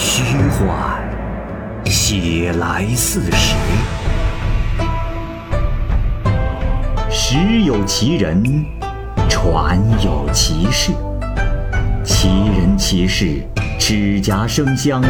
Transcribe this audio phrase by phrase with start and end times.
[0.00, 1.02] 虚幻，
[1.84, 3.56] 写来似实。
[7.10, 8.64] 实有其人，
[9.28, 10.92] 传有其事。
[12.04, 13.42] 其人其事，
[13.76, 15.02] 指甲生香，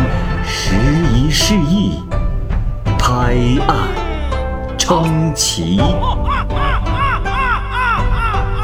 [0.42, 0.74] 时
[1.12, 2.02] 移世易，
[2.98, 3.88] 拍案
[4.78, 5.82] 称奇。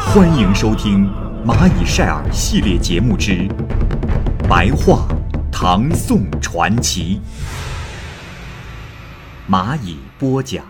[0.07, 1.07] 欢迎收听
[1.47, 3.33] 《蚂蚁晒尔》系列节目之
[4.49, 5.07] 《白话
[5.67, 7.19] 唐宋传奇》，
[9.51, 10.63] 蚂蚁播讲。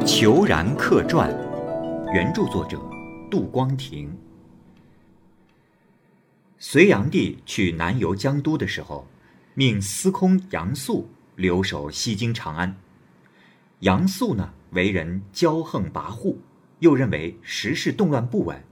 [0.06, 1.30] 《裘然客传》，
[2.14, 2.80] 原著作者
[3.30, 4.10] 杜光庭。
[6.58, 9.06] 隋炀帝去南游江都的时候，
[9.52, 12.74] 命司空杨素留守西京长安。
[13.80, 16.36] 杨素呢，为人骄横跋扈，
[16.78, 18.64] 又认为时势动乱不稳，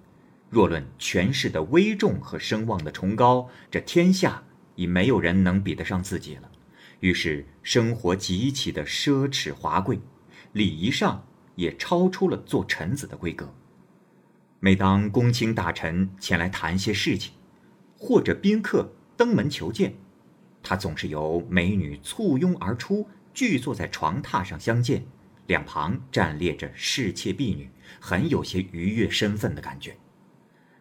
[0.48, 4.42] 若论权势的威重和声望的崇高，这天下
[4.74, 6.50] 已没有人能比得上自己了。
[7.00, 9.98] 于是生活极其的奢侈华贵，
[10.52, 13.54] 礼仪上也超出了做臣子的规格。
[14.60, 17.32] 每当公卿大臣前来谈些事情，
[17.98, 19.94] 或者宾客登门求见，
[20.62, 23.08] 他总是由美女簇拥而出。
[23.34, 25.04] 聚坐在床榻上相见，
[25.46, 27.68] 两旁站列着侍妾婢女，
[28.00, 29.94] 很有些逾越身份的感觉。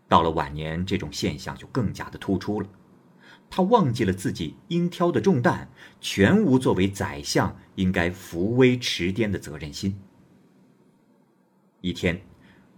[0.08, 2.68] 到了晚年，这种现象就更加的突出了。
[3.50, 5.70] 他忘记了自己应挑的重担，
[6.02, 9.98] 全无作为宰相应该扶危持颠的责任心。
[11.82, 12.20] 一天，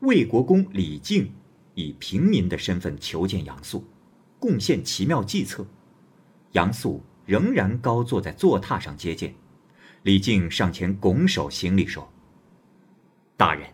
[0.02, 1.32] 魏国公李靖
[1.74, 3.86] 以平民的身份求见杨素，
[4.40, 5.66] 贡献奇妙计策。
[6.52, 9.34] 杨素仍然高坐在坐榻上接见。
[10.04, 12.12] 李靖上前拱手行礼说
[13.38, 13.70] ：“大人，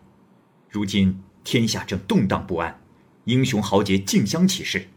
[0.68, 2.80] 如今天下正动荡不安，
[3.24, 4.88] 英雄豪杰竞相起事。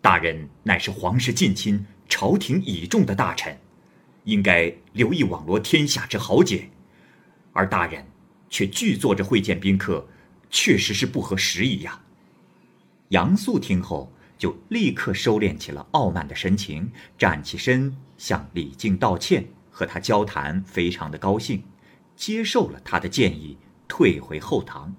[0.00, 3.58] 大人乃是皇室近亲、朝廷倚重的大臣，
[4.24, 6.68] 应该留意网罗天下之豪杰，
[7.52, 8.06] 而大人
[8.48, 10.06] 却拒坐着会见宾客，
[10.50, 12.00] 确实是不合时宜呀。”
[13.10, 19.46] 杨素听后就立刻收敛起了傲慢的神情，站起身向李靖道歉。
[19.78, 21.62] 和他交谈，非常的高兴，
[22.16, 24.96] 接受了他的建议，退回后堂。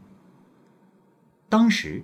[1.49, 2.03] 当时，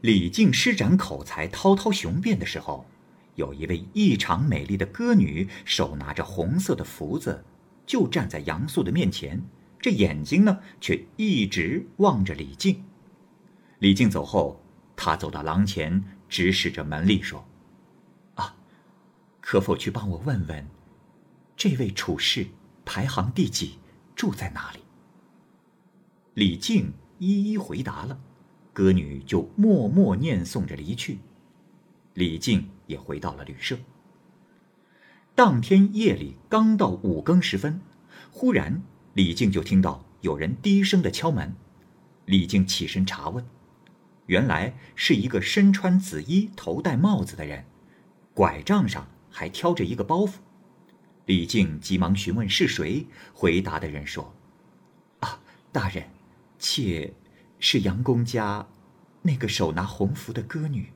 [0.00, 2.86] 李靖施展口才，滔滔雄辩的时候，
[3.34, 7.44] 有一位异常美丽的歌女，手拿着红色的福子，
[7.84, 9.42] 就站在杨素的面前，
[9.80, 12.84] 这眼睛呢，却一直望着李靖。
[13.80, 14.62] 李靖走后，
[14.94, 17.44] 他走到廊前，指使着门吏说
[18.36, 18.54] ：“啊，
[19.40, 20.66] 可否去帮我问问？”
[21.56, 22.46] 这位处士
[22.84, 23.78] 排行第几？
[24.14, 24.80] 住在哪里？
[26.34, 28.18] 李靖一一回答了，
[28.78, 31.18] 歌女就默默念诵着离去。
[32.14, 33.76] 李靖也回到了旅社。
[35.34, 37.80] 当天夜里刚到五更时分，
[38.30, 38.80] 忽然
[39.14, 41.56] 李靖就听到有人低声的敲门。
[42.24, 43.44] 李靖起身查问，
[44.26, 47.64] 原来是一个身穿紫衣、头戴帽子的人，
[48.32, 50.34] 拐杖上还挑着一个包袱。
[51.26, 54.32] 李靖急忙询问是谁，回答的人说
[55.18, 55.40] ：“啊，
[55.72, 56.04] 大人，
[56.60, 57.12] 妾
[57.58, 58.68] 是杨公家
[59.22, 60.92] 那个手拿红符的歌女。”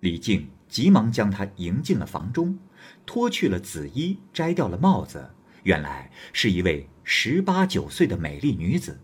[0.00, 2.58] 李靖急忙将她迎进了房中，
[3.04, 5.30] 脱去了紫衣，摘掉了帽子，
[5.64, 9.00] 原来是一位十八九岁的美丽女子，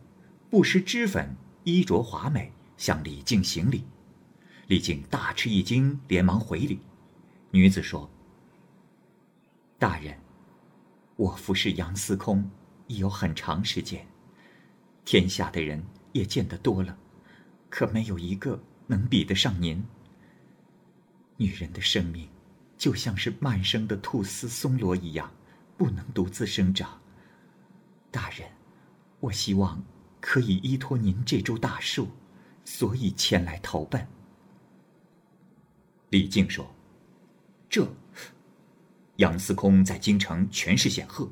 [0.50, 1.34] 不施脂粉，
[1.65, 3.84] 衣着华美，向李靖行礼。
[4.69, 6.78] 李靖大吃一惊，连忙回礼。
[7.50, 8.11] 女子说。
[9.78, 10.16] 大人，
[11.16, 12.49] 我服侍杨司空
[12.87, 14.06] 已有很长时间，
[15.05, 16.97] 天下的人也见得多了，
[17.69, 19.84] 可没有一个能比得上您。
[21.36, 22.28] 女人的生命，
[22.78, 25.32] 就像是漫生的菟丝松萝一样，
[25.76, 27.00] 不能独自生长。
[28.12, 28.49] 大人，
[29.19, 29.84] 我希望
[30.20, 32.08] 可以依托您这株大树，
[32.64, 34.06] 所以前来投奔。
[36.10, 36.72] 李靖说
[37.69, 37.93] ：“这。”
[39.19, 41.28] 杨司空在京城权势显赫，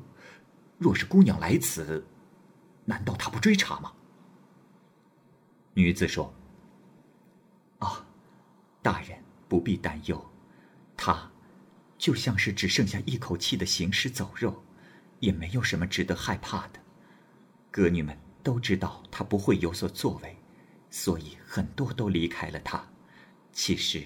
[0.77, 2.05] 若是姑娘来此，
[2.83, 3.93] 难道他不追查吗？
[5.73, 6.33] 女子说
[7.79, 8.05] ：“啊，
[8.81, 9.17] 大人
[9.47, 10.29] 不必担忧，
[10.95, 11.31] 他
[11.97, 14.63] 就像是只剩下一口气的行尸走肉，
[15.19, 16.79] 也没有什么值得害怕的。
[17.71, 20.37] 歌女们都知道他不会有所作为，
[20.89, 22.85] 所以很多都离开了他。
[23.51, 24.03] 其实，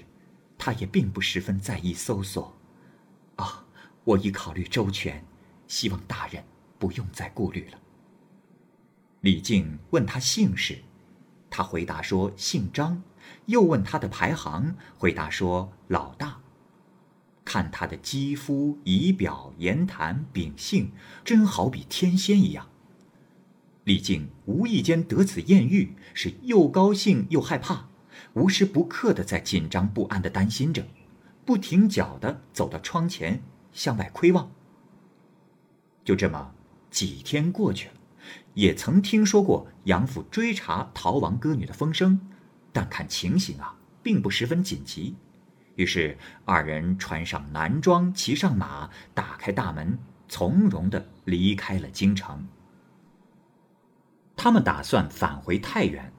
[0.57, 2.57] 他也并不十分在意搜索。”
[3.37, 3.63] 啊。
[4.07, 5.21] 我已考虑周全，
[5.67, 6.41] 希望大人
[6.79, 7.77] 不用再顾虑了。
[9.19, 10.81] 李靖问他姓氏，
[11.57, 13.01] 他回答说姓张，
[13.47, 16.39] 又问他的排行，回答说老大。
[17.43, 20.91] 看他的肌肤、仪表、言谈、秉性，
[21.25, 22.69] 真好比天仙一样。
[23.85, 27.87] 李靖无意间得此艳遇，是又高兴又害怕，
[28.33, 30.85] 无时不刻的在紧张不安的担心着，
[31.43, 33.41] 不停脚的走到窗前
[33.73, 34.51] 向外窥望。
[36.05, 36.53] 就这么
[36.91, 37.95] 几天过去了，
[38.57, 42.19] 也曾听说过杨府追查逃亡歌女的风声，
[42.73, 45.15] 但看情形啊，并不十分紧急。
[45.75, 52.47] 于是二人穿上男装，骑上马，打开大门，从容的离开了京城。
[54.35, 56.11] 他们打算返回太原，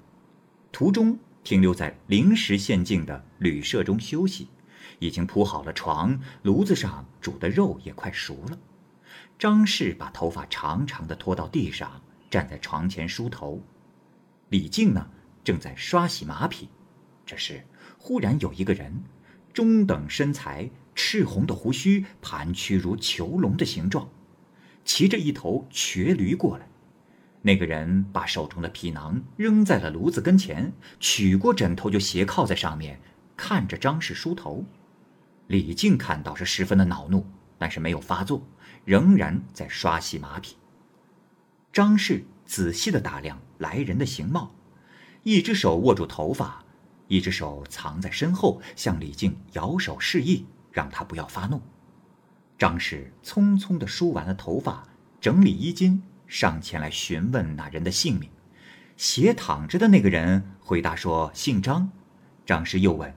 [0.71, 4.47] 途中停留在临时县境的旅社中休息，
[5.01, 8.57] 已经铺好了床，炉子上煮的肉也快熟了。
[9.37, 13.63] 张氏把头发长长的拖到地上，站在床前梳头。
[14.49, 15.11] 李靖呢，
[15.45, 16.69] 正在刷洗马匹。
[17.27, 17.65] 这时，
[17.99, 19.03] 忽然有一个人，
[19.53, 24.09] 中等身材，赤红的胡须，盘曲如囚笼的形状，
[24.85, 26.69] 骑着一头瘸驴过来。
[27.43, 33.01] 那个人把手中的皮囊扔在了炉子跟前，取过枕头就斜靠在上面，
[33.37, 34.65] 看着张氏梳头。
[35.47, 37.27] 李靖看到是十分的恼怒，
[37.57, 38.43] 但是没有发作，
[38.85, 40.57] 仍然在刷洗马匹。
[41.73, 44.55] 张氏仔细的打量来人的形貌，
[45.23, 46.65] 一只手握住头发，
[47.07, 51.61] 一只手藏在身后，向李靖摇手示意，让他不要发怒。
[52.57, 54.89] 张氏匆匆的梳完了头发，
[55.21, 56.03] 整理衣襟。
[56.27, 58.29] 上前来询问那人的姓名，
[58.99, 61.91] 斜躺着的那个人回答说姓张。
[62.45, 63.15] 张氏又问：“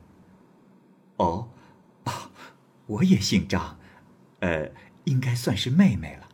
[1.17, 1.49] 哦，
[2.05, 2.31] 啊，
[2.85, 3.77] 我也姓张，
[4.39, 4.71] 呃，
[5.03, 6.29] 应该算是妹妹了。”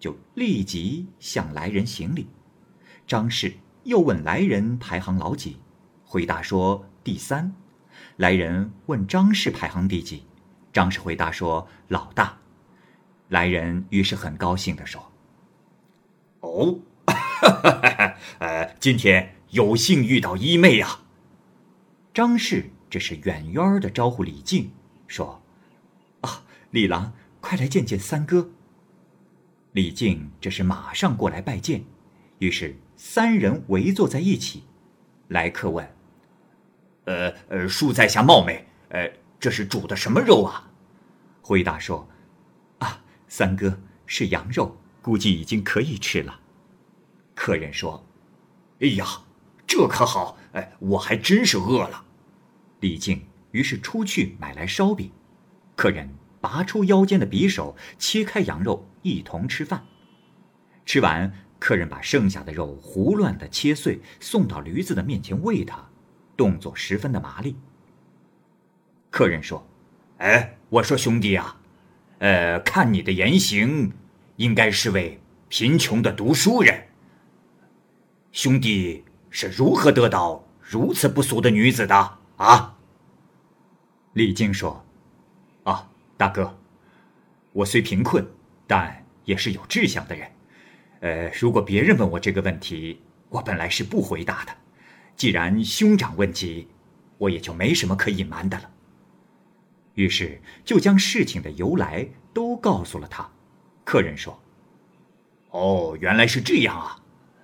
[0.00, 2.26] 就立即向来人行礼。
[3.06, 3.54] 张氏
[3.84, 5.58] 又问来人排行老几，
[6.04, 7.54] 回答说第三。
[8.16, 10.24] 来人问张氏排行第几，
[10.72, 12.38] 张氏回答说老大。
[13.28, 15.12] 来人于是很高兴的说。
[16.40, 21.00] 哦，哈 哈呃，今天有幸遇到一妹呀。
[22.14, 24.72] 张氏这是远远的招呼李靖，
[25.06, 25.42] 说
[26.22, 28.50] ：“啊，李郎，快来见见三哥。”
[29.72, 31.84] 李靖这是马上过来拜见，
[32.38, 34.64] 于是三人围坐在一起。
[35.28, 35.88] 来客问
[37.06, 40.70] ：“呃呃，恕在下冒昧，呃，这是煮的什么肉啊？”
[41.42, 42.08] 回答说
[42.80, 46.40] ：“啊，三哥是羊肉。”估计已经可以吃了。
[47.34, 48.06] 客人说
[48.80, 49.06] ：“哎呀，
[49.66, 50.36] 这可好！
[50.52, 52.04] 哎，我还真是饿了。”
[52.80, 55.10] 李靖于是出去买来烧饼。
[55.74, 56.06] 客人
[56.40, 59.84] 拔出腰间的匕首，切开羊肉，一同吃饭。
[60.84, 65.88] 吃完，客人把剩下的肉胡乱的切碎，送到驴子的面前喂他，
[66.36, 67.56] 动作十分的麻利。
[69.10, 69.66] 客人说
[70.18, 71.60] ：“哎，我说兄弟啊，
[72.18, 73.92] 呃，看你的言行。”
[74.36, 75.20] 应该是位
[75.50, 76.86] 贫穷的读书人。
[78.32, 82.78] 兄弟是如何得到如此不俗的女子的啊？
[84.14, 84.82] 李靖说：“，
[86.20, 86.54] 大哥，
[87.50, 88.22] 我虽贫困，
[88.66, 90.30] 但也是有志向的人。
[91.00, 94.52] 呃，如果别人问我这个问题，我本来是不回答的。
[95.16, 96.68] 既然兄长问及，
[97.16, 98.70] 我也就没什么可隐瞒的了。
[99.94, 103.26] 于是就将事情的由来都告诉了他。”
[103.82, 104.38] 客人说
[105.48, 107.02] ：“哦，原来是这样啊，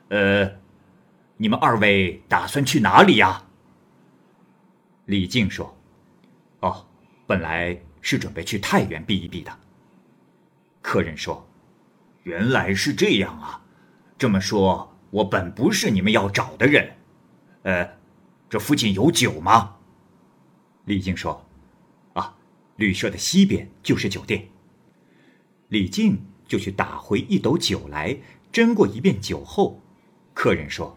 [0.09, 0.53] 呃，
[1.39, 3.45] 你们二位打算去哪里呀？”
[5.07, 5.75] 李靖说
[6.61, 6.87] ：“哦，
[7.27, 9.51] 本来是准备去太原避一避的。”
[10.81, 11.45] 客人说
[12.23, 13.61] ：“原来是这样啊，
[14.17, 16.95] 这么说，我本不是你们要找的人。
[17.63, 17.99] 呃，
[18.49, 19.77] 这附近有酒吗？”
[20.87, 21.45] 李靖说
[22.15, 22.37] ：“啊，
[22.77, 24.49] 旅社的西边就是酒店。”
[25.69, 26.17] 李靖。
[26.49, 28.17] 就去打回一斗酒来，
[28.53, 29.83] 斟过一遍酒后，
[30.33, 30.97] 客人说：“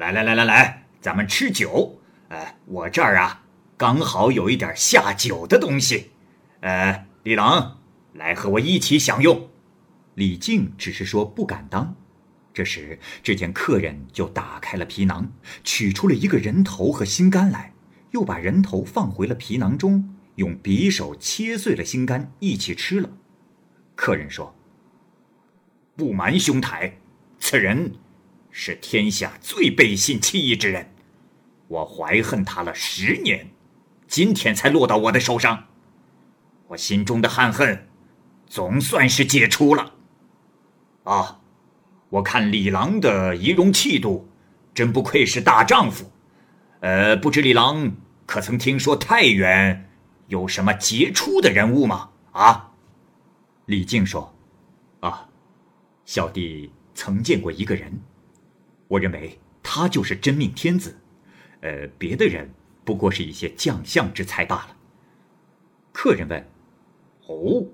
[0.00, 2.00] 来来来来来，咱们吃酒。
[2.28, 3.41] 哎，我这儿啊，
[3.82, 6.12] 刚好有一点下酒的东西。
[6.60, 7.80] 呃，李郎，
[8.14, 9.50] 来和我一起享用。”
[10.14, 11.96] 李靖只是说不敢当。
[12.54, 15.32] 这时，只见客人就打开了皮囊，
[15.64, 17.74] 取出了一个人头和心肝来，
[18.12, 23.10] 又把人头放回了皮囊中，用匕首切碎了心肝，一起吃了。
[23.96, 24.54] 客人说
[25.98, 27.00] ：“不瞒兄台，
[27.40, 27.94] 此人
[28.52, 30.88] 是天下最背信弃义之人，
[31.66, 33.50] 我怀恨他了十年，
[34.12, 35.68] 今天才落到我的手上。
[36.66, 37.88] 我心中的憾恨，
[38.46, 39.94] 总算是解除了。
[41.04, 41.40] 啊，
[42.10, 44.28] 我看李郎的仪容气度，
[44.74, 46.12] 真不愧是大丈夫。
[46.80, 47.90] 呃，不知李郎
[48.26, 49.90] 可曾听说太原
[50.26, 52.10] 有什么杰出的人物吗？
[52.32, 52.72] 啊？
[53.64, 54.36] 李靖说
[55.00, 55.26] ：“啊，
[56.04, 57.90] 小弟曾见过一个人，
[58.88, 60.98] 我认为他就是真命天子。
[61.62, 62.52] 呃，别的人
[62.84, 64.76] 不过是一些将相之才罢了。”
[65.92, 66.50] 客人问
[67.28, 67.64] ：“哦，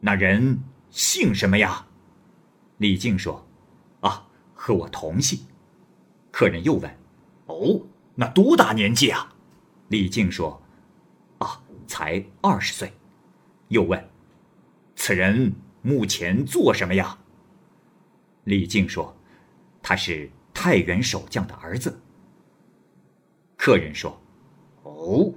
[0.00, 0.58] 那人
[0.90, 1.86] 姓什么呀？”
[2.78, 3.46] 李靖说
[4.00, 5.38] ：“啊，和我同姓。”
[6.32, 6.98] 客人又问
[7.46, 7.80] ：“哦，
[8.16, 9.32] 那多大年纪啊？”
[9.88, 10.60] 李靖说
[11.38, 12.92] ：“啊，才二十岁。”
[13.68, 14.10] 又问
[14.96, 17.16] ：“此人目前做什么呀？”
[18.44, 19.16] 李靖说
[19.80, 22.00] ：“他是太原守将的儿子。”
[23.56, 24.20] 客人说
[24.84, 25.32] ：“哦，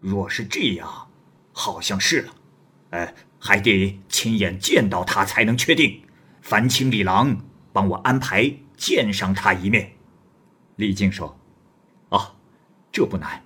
[0.00, 1.08] 若是这样，
[1.52, 2.34] 好像是了。
[2.90, 6.02] 呃，还得亲眼见到他才能确定。
[6.40, 7.36] 烦请李郎
[7.72, 9.92] 帮我安排见上他一面。”
[10.76, 11.36] 李靖说
[12.10, 12.36] ：“哦，
[12.92, 13.42] 这不难。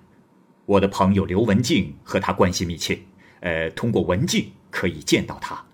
[0.65, 2.99] 我的朋友刘文静和他关系密切，
[3.39, 5.65] 呃，通过文静可以见到他。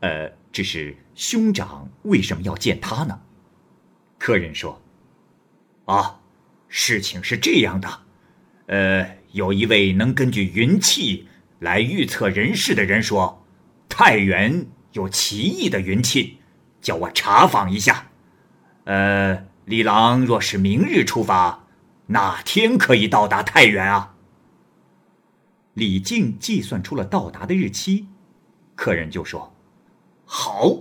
[0.00, 3.18] 呃，只是兄长为什么要见他呢？”
[4.18, 4.80] 客人说
[5.86, 6.20] ：“啊，
[6.68, 8.05] 事情是这样的，
[8.66, 11.26] 呃，有一位能根据云气
[11.58, 13.44] 来预测人事的人说，
[13.88, 16.38] 太原有奇异的云气，
[16.80, 18.08] 叫我查访一下。
[18.84, 21.64] 呃。”李郎若是明日出发，
[22.06, 24.14] 哪天可以到达太原啊？
[25.74, 28.06] 李靖计算出了到达的日期，
[28.76, 29.52] 客人就说
[30.24, 30.72] ：“好，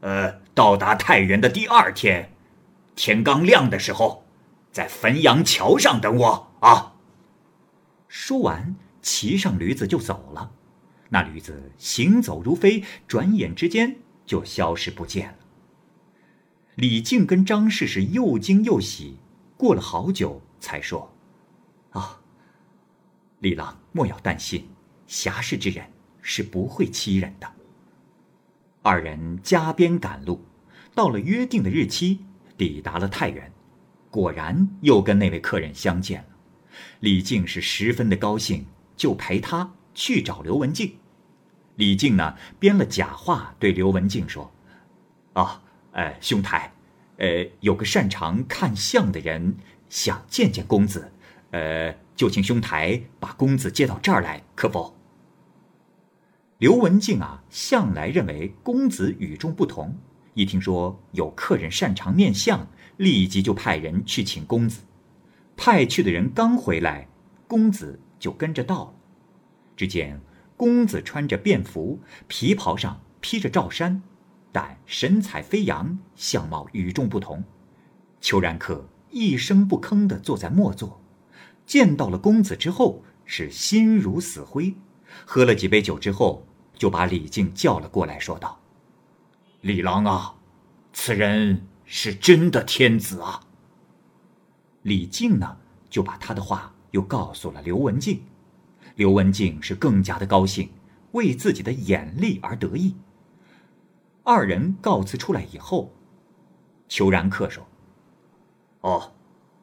[0.00, 2.34] 呃，到达太原的第二天，
[2.94, 4.26] 天刚亮的时候，
[4.70, 6.91] 在汾阳桥上等我啊。”
[8.12, 10.52] 说完，骑上驴子就走了。
[11.08, 15.38] 那驴子行走如飞，转眼之间就消失不见了。
[16.74, 19.16] 李靖跟张氏是又惊又喜，
[19.56, 21.10] 过了好久才说
[21.92, 22.20] ：“啊，
[23.38, 24.68] 李郎莫要担心，
[25.06, 25.86] 侠士之人
[26.20, 27.50] 是不会欺人的。”
[28.84, 30.44] 二人加鞭赶路，
[30.94, 32.20] 到了约定的日期，
[32.58, 33.50] 抵达了太原，
[34.10, 36.31] 果然又跟那位客人相见了。
[37.00, 40.96] 李靖是十分的高兴，就陪他去找刘文静。
[41.76, 44.52] 李靖呢，编了假话对刘文静说
[45.34, 45.62] ：“啊。”
[45.94, 46.72] 呃，兄台，
[47.18, 49.54] 呃，有个擅长看相的人
[49.90, 51.12] 想见见公子，
[51.50, 54.96] 呃，就请兄台把公子接到这儿来，可否？
[56.56, 59.94] 刘文静啊，向来认为公子与众不同，
[60.32, 64.80] 一听说有客人擅长面相，立即就派人去请公子。
[65.56, 67.08] 派去的人刚回来，
[67.46, 68.94] 公子就跟着到了。
[69.76, 70.20] 只见
[70.56, 74.02] 公子穿着便服，皮袍上披着罩衫。
[74.54, 77.42] 但神采飞扬，相貌与众不同。
[78.20, 81.00] 裘然客一声不吭地坐在末座，
[81.64, 84.74] 见到了公子之后，是心如死灰。
[85.24, 88.60] 喝了几杯酒之后，就把李靖叫了过来，说道
[89.62, 90.34] ：“李郎啊，
[90.92, 93.40] 此人是真的天子啊。”
[94.82, 95.56] 李靖呢，
[95.88, 98.22] 就把他的话又告诉了刘文静。
[98.96, 100.70] 刘文静是更加的高兴，
[101.12, 102.94] 为自己的眼力而得意。
[104.22, 105.92] 二人告辞出来以后，
[106.88, 107.66] 裘然客说
[108.82, 109.12] ：“哦，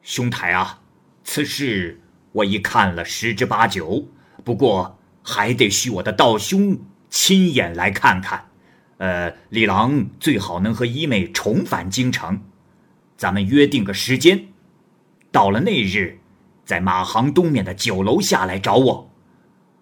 [0.02, 0.82] 兄台啊，
[1.24, 2.00] 此事
[2.32, 4.06] 我已看了十之八九，
[4.44, 8.46] 不过还得需我的道兄亲眼来看看。
[8.98, 12.42] 呃，李郎最好能和一妹重返京城，
[13.16, 14.48] 咱们约定个时间，
[15.32, 16.18] 到了那日，
[16.64, 19.10] 在马行东面的酒楼下来找我。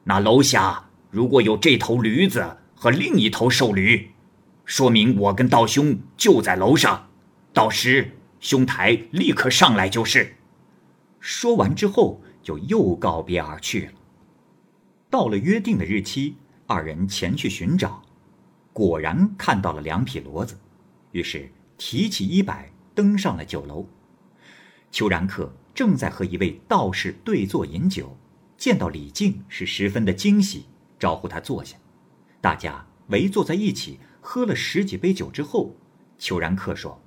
[0.04, 4.10] 那楼下如果有这头驴子和另一头瘦驴。”
[4.64, 7.08] 说明我跟道兄就在楼上，
[7.54, 10.36] 到时兄台立刻上来就是。
[11.20, 13.92] 说完之后，就又告别而去了。
[15.08, 16.36] 到了约定的日期，
[16.66, 18.02] 二人前去寻找，
[18.74, 20.54] 果然看到了两匹骡子，
[21.12, 23.86] 于是提起衣摆登上了酒楼。
[24.90, 28.16] 裘然客正在和一位道士对坐饮酒，
[28.56, 30.66] 见到李靖是十分的惊喜，
[30.98, 31.76] 招呼他坐下，
[32.40, 33.98] 大家围坐在一起。
[34.20, 35.74] 喝了十几杯酒之后，
[36.18, 37.00] 裘然客说：“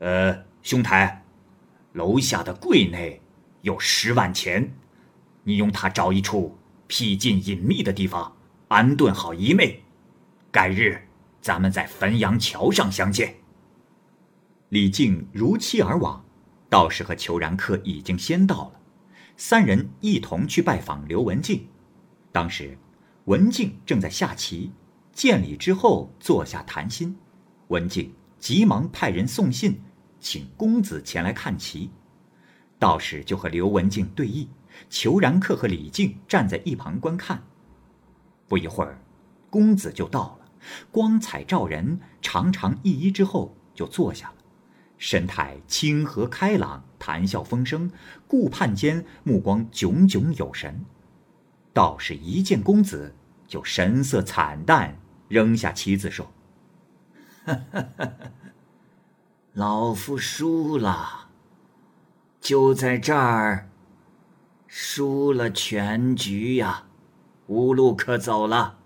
[0.00, 1.24] 呃，兄台，
[1.92, 3.20] 楼下的柜内
[3.60, 4.72] 有十万钱，
[5.44, 8.34] 你用它找一处僻静隐秘的地方，
[8.68, 9.82] 安顿好一妹。
[10.50, 11.06] 改日
[11.40, 13.36] 咱们在汾阳桥上相见。”
[14.70, 16.24] 李靖如期而往，
[16.72, 18.80] 道士和裘然客已经先到了，
[19.36, 21.68] 三人一同去拜访刘文静。
[22.32, 22.78] 当时，
[23.26, 24.72] 文静正在下棋。
[25.12, 27.14] 见礼之后，坐下谈心。
[27.68, 29.82] 文静急忙派人送信，
[30.18, 31.90] 请公子前来看棋。
[32.78, 34.48] 道士就和刘文静对弈，
[34.88, 37.42] 裘然客和李靖站在一旁观看。
[38.48, 38.98] 不一会儿，
[39.50, 40.50] 公子就到了，
[40.90, 44.36] 光彩照人，长长一揖之后就坐下了，
[45.04, 47.90] 神态清和开朗，谈笑风生，
[48.28, 50.84] 顾盼间目光炯炯有神。
[51.72, 53.12] 道士一见公子，
[53.48, 56.32] 就神色惨淡，扔下棋子说
[59.54, 61.30] ：“老夫输了，
[62.40, 63.68] 就在这儿，
[64.68, 66.84] 输了全局呀，
[67.48, 68.78] 无路可走了，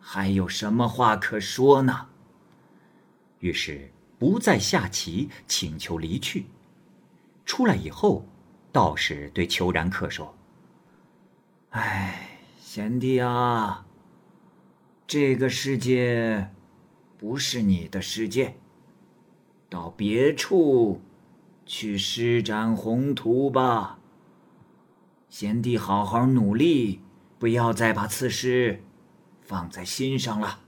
[0.00, 2.06] 还有什么话可说呢？”
[3.40, 3.92] 于是
[4.22, 6.46] 不再下棋，请求离去。
[7.44, 8.24] 出来以后，
[8.70, 10.32] 道士对裘然客说。
[11.70, 13.84] 哎，贤弟啊，
[15.08, 16.52] 这个世界
[17.18, 18.54] 不是你的世界，
[19.68, 21.00] 到别处
[21.66, 23.98] 去施展宏图吧。
[25.28, 27.00] 贤弟好好努力，
[27.40, 28.84] 不要再把此事
[29.40, 30.60] 放在心上了。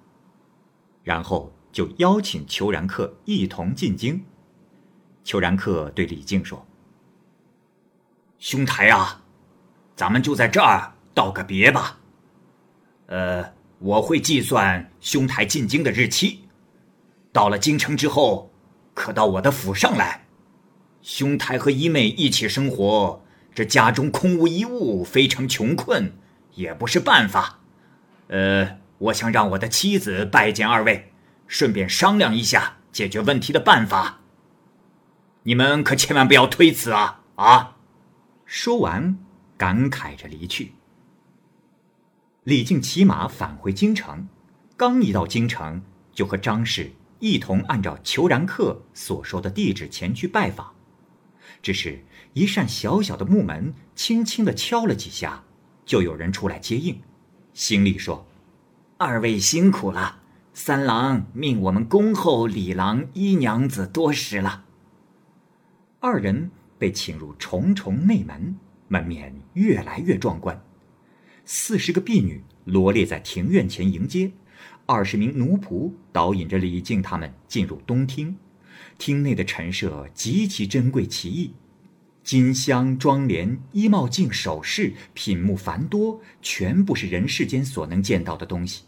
[1.05, 4.25] 然后就邀请裘然客一同进京。
[5.25, 6.65] 裘然客对李靖说
[8.39, 9.23] ：“兄台啊，
[9.97, 11.99] 咱们就在这儿。”道个别吧。
[13.07, 16.41] 呃，我会计算兄台进京的日期，
[17.33, 18.53] 到了京城之后，
[18.95, 20.27] 可到我的府上来。
[21.03, 23.23] 兄台和姨妹一起生活，
[23.55, 26.13] 这家中空无一物，非常穷困，
[26.55, 27.61] 也不是办法。
[28.29, 31.13] 呃，我想让我的妻子拜见二位，
[31.47, 34.21] 顺便商量一下解决问题的办法。
[35.45, 37.21] 你们可千万不要推辞啊！
[37.37, 37.77] 啊！
[38.47, 39.19] 说完，
[39.57, 40.73] 感慨着离去。
[42.45, 44.29] 李靖骑马返回京城，
[44.77, 45.83] 刚一到京城，
[46.13, 50.75] 就和张氏一同按照裘然客所说的地址前去拜访。
[51.63, 55.45] 只是一扇小小的木门轻轻地敲了几下，
[55.85, 57.01] 就有人出来接应，
[57.55, 58.27] 行礼说
[58.99, 60.21] ：“二位辛苦了，
[60.57, 64.65] 三郎命我们恭候李郎一娘子多时了。”
[65.99, 70.63] 二人被请入重重内门，门面越来越壮观。
[71.45, 74.31] 四十个婢女罗列在庭院前迎接，
[74.87, 78.37] 二十名奴仆导引着李靖他们进入东厅。
[78.97, 81.53] 厅内的陈设极其珍贵奇异，
[82.23, 88.85] 金镶妆帘、衣帽镜、首饰品目繁多，全部是人世间所能见到的东西。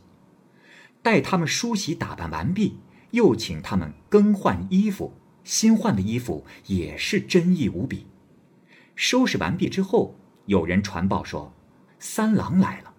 [1.06, 2.80] 待他们梳洗打扮完毕，
[3.12, 5.12] 又请他们更换衣服，
[5.44, 8.08] 新换的衣服也是珍异无比。
[8.96, 10.16] 收拾完毕之后，
[10.46, 11.54] 有人传报说。
[12.00, 12.92] 三郎来了，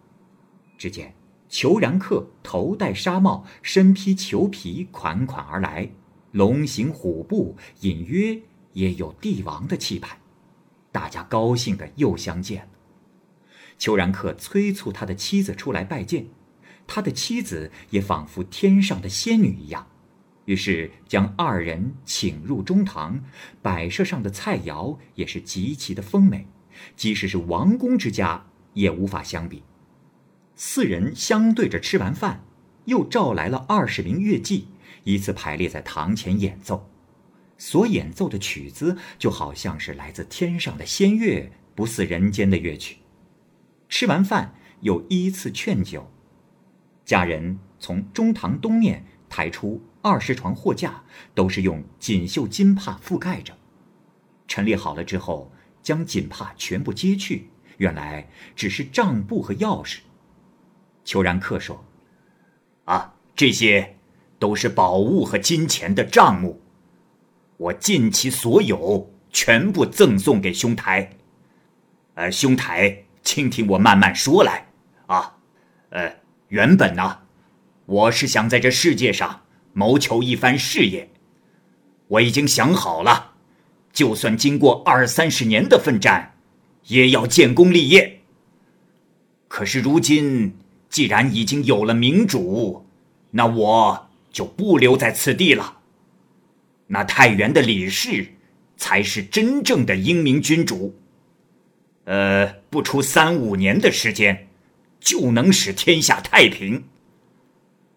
[0.77, 1.15] 只见
[1.49, 5.89] 裘然客头戴纱帽，身披裘皮，款款而来，
[6.31, 8.41] 龙行虎步，隐约
[8.71, 10.17] 也有帝王的气派。
[10.93, 12.69] 大家高兴的又相见了。
[13.77, 16.27] 裘然客催促他的妻子出来拜见，
[16.87, 19.85] 他的妻子也仿佛天上的仙女一样，
[20.45, 23.21] 于是将二人请入中堂，
[23.61, 26.47] 摆设上的菜肴也是极其的丰美，
[26.95, 28.45] 即使是王公之家。
[28.77, 29.63] 也无法相比。
[30.55, 32.43] 四人相对着吃完饭，
[32.85, 34.67] 又召来了二十名乐伎，
[35.03, 36.87] 依次排列在堂前演奏。
[37.57, 42.97] 所演奏的曲子就好像是来自天上的仙乐，不似人间的乐曲。
[43.89, 46.11] 吃完饭，又依次劝酒。
[47.07, 51.01] 家人从中堂东面抬出二十床货架，
[51.33, 53.57] 都是用锦绣金帕覆盖着。
[54.45, 55.49] 陈列好了之后，
[55.81, 57.49] 将锦帕全部揭去。
[57.77, 59.99] 原来只是账簿和钥匙。
[61.05, 61.85] 裘然客说
[62.83, 63.95] ：“啊，这些
[64.37, 66.61] 都是宝物和金钱的账目，
[67.55, 71.11] 我尽其所有，全部赠送给兄台。
[72.15, 74.67] 呃，兄台，请听我慢慢说来。
[75.05, 75.37] 啊，
[75.91, 76.13] 呃，
[76.49, 77.19] 原本呢，
[77.85, 79.41] 我是想在这世界上
[79.73, 81.09] 谋求一番事业，
[82.07, 83.33] 我已经想好了，
[83.91, 86.33] 就算经过二三十年的奋战。”
[86.87, 88.21] 也要建功立业。
[89.49, 90.55] 可是如今
[90.89, 92.85] 既然已经有了明主，
[93.31, 95.79] 那我就不留在此地了。
[96.87, 98.35] 那太原的李氏
[98.77, 100.97] 才是真正的英明君主。
[102.05, 104.46] 呃，不出三五年的时间，
[104.99, 106.83] 就能使天下太平。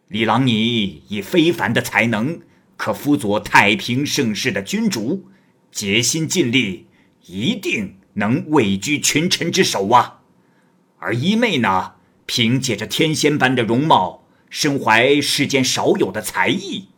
[0.09, 2.41] 李郎，你以非凡的才能，
[2.77, 5.27] 可辅佐太平盛世的君主，
[5.71, 6.87] 竭心尽力，
[7.27, 7.97] 一定。
[8.15, 10.23] 能位居群臣之首啊，
[10.99, 11.93] 而一妹呢，
[12.27, 16.89] 凭借着天仙般的容貌，身怀世间少有的才艺，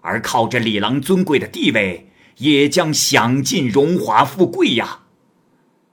[0.00, 5.02] 而靠着李郎尊贵的地位，也将享尽荣华富贵呀。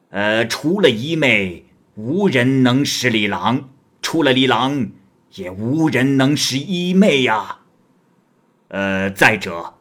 [0.09, 1.64] 呃，除了一妹，
[1.95, 3.69] 无人能识李郎；
[4.01, 4.91] 除了李郎，
[5.35, 7.59] 也无人能识一妹呀。
[8.67, 9.75] 呃，再者，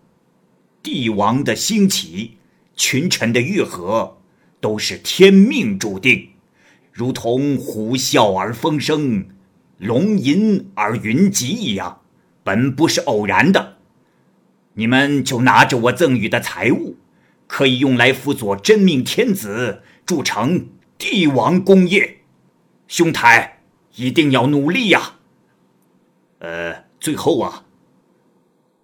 [0.81, 2.37] 帝王的兴起，
[2.77, 4.19] 群臣的愈合，
[4.61, 6.29] 都是天命注定，
[6.93, 9.27] 如同虎啸而风生，
[9.79, 12.03] 龙吟而云集一样，
[12.45, 13.79] 本不是偶然的。
[14.75, 16.97] 你们就拿着我赠予的财物，
[17.49, 22.19] 可以用来辅佐真命天子，铸成帝王功业。
[22.87, 23.63] 兄台
[23.95, 25.17] 一定要努力呀！
[26.39, 27.65] 呃，最后啊。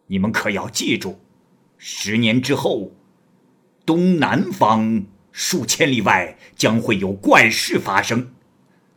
[0.06, 1.20] 你们可要记住，
[1.78, 2.90] 十年之后，
[3.86, 8.32] 东南方数千里外将会有怪事发生，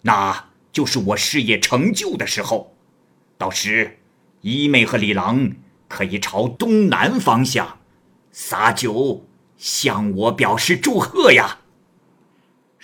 [0.02, 2.76] 那就是我事业成就的时候。
[3.38, 4.00] 到时，
[4.42, 5.52] 一妹和李郎
[5.88, 7.80] 可以朝东南方向
[8.32, 11.60] 洒酒，向我表示祝贺呀。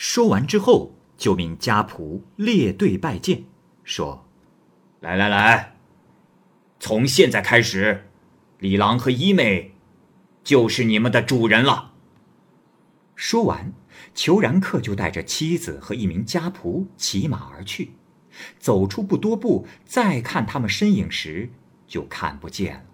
[0.02, 3.44] 说完之后，就命家仆列队拜见，
[3.84, 4.26] 说
[5.02, 5.76] ：“来来来，
[6.80, 8.06] 从现在开始。”
[8.60, 9.76] 李郎和一妹，
[10.42, 11.96] 就是你们的主人了。
[13.18, 13.74] 说完，
[14.14, 17.92] 裘然客就带着妻子和一名家仆骑马而去。
[18.58, 21.52] 走出不多步，再看他们身影时，
[21.86, 22.89] 就看不见了。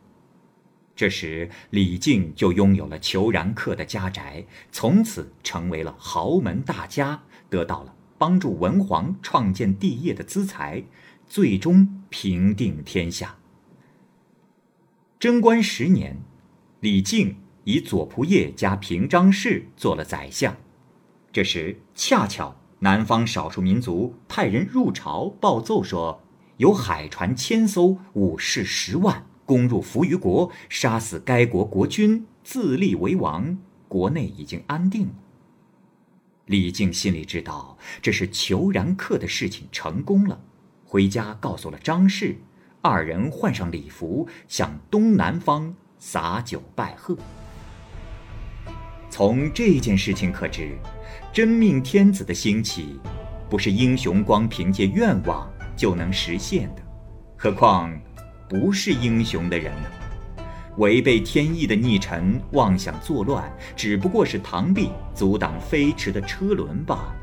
[0.95, 10.86] 这时，李靖就拥有了裘然客的家宅，从此成为了豪门大家，得到了帮助文皇创建帝业的资财，
[11.27, 13.36] 最终平定天下。
[15.19, 16.21] 贞观十年，
[16.79, 20.55] 李靖以左仆射加平章事做了宰相。
[21.34, 26.21] 这时恰巧南方少数民族派人入朝报奏说，
[26.55, 35.13] 有海船千艘，武士十万，攻入扶余国，杀死该国国君，自立为王，国内已经安定了。
[36.47, 40.39] 李靖心里知道这是裘然客的事情成功了，
[40.84, 42.36] 回家告诉了张氏。
[42.81, 47.17] 二人换上礼服，向东南方洒酒拜贺。
[49.10, 50.77] 从这件事情可知，
[51.34, 52.99] 真命天子的兴起，
[53.49, 56.84] 不是英雄光凭借愿望就能实现的。
[57.36, 57.91] 何况，
[58.47, 59.89] 不是英雄的人呢？
[60.77, 63.43] 违背天意的逆臣妄想作乱，
[63.75, 67.15] 只不过是螳臂阻挡飞驰的车轮罢了。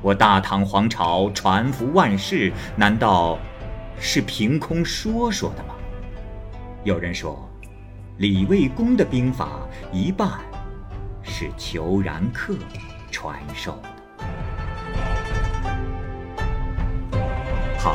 [0.00, 3.38] 我大唐皇朝传福万世，难道？
[4.00, 5.74] 是凭空说说的吗？
[6.82, 7.48] 有人说，
[8.16, 9.60] 李卫公的兵法
[9.92, 10.28] 一半
[11.22, 12.56] 是裘然客
[13.12, 13.88] 传授的。
[17.78, 17.94] 好，